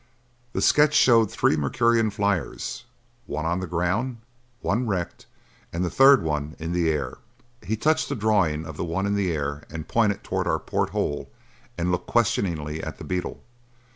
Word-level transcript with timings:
The 0.53 0.63
sketch 0.63 0.95
showed 0.95 1.29
three 1.29 1.55
Mercurian 1.55 2.09
flyers, 2.09 2.85
one 3.27 3.45
on 3.45 3.59
the 3.59 3.67
ground, 3.67 4.17
one 4.61 4.87
wrecked 4.87 5.27
and 5.71 5.85
the 5.85 5.91
third 5.91 6.23
one 6.23 6.55
in 6.57 6.71
the 6.73 6.89
air. 6.89 7.19
He 7.61 7.77
touched 7.77 8.09
the 8.09 8.15
drawing 8.15 8.65
of 8.65 8.77
the 8.77 8.83
one 8.83 9.05
in 9.05 9.13
the 9.13 9.31
air 9.31 9.61
and 9.69 9.87
pointed 9.87 10.23
toward 10.23 10.47
our 10.47 10.57
port 10.57 10.89
hole 10.89 11.29
and 11.77 11.91
looked 11.91 12.07
questioningly 12.07 12.81
at 12.83 12.97
the 12.97 13.03
beetle. 13.03 13.43